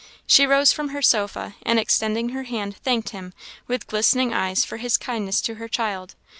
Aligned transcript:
She 0.25 0.47
rose 0.47 0.73
from 0.73 0.89
her 0.89 1.01
sofa, 1.03 1.53
and 1.61 1.77
extending 1.77 2.29
her 2.29 2.41
hand, 2.45 2.75
thanked 2.77 3.09
him, 3.11 3.35
with 3.67 3.85
glistening 3.85 4.33
eyes, 4.33 4.65
for 4.65 4.77
his 4.77 4.97
kindness 4.97 5.39
to 5.41 5.53
her 5.61 5.67
child. 5.67 6.15